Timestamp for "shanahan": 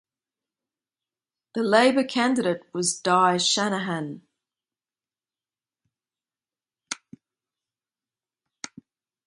3.37-4.23